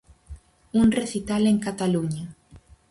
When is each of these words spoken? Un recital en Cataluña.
Un 0.73 0.89
recital 0.91 1.45
en 1.47 1.59
Cataluña. 1.59 2.25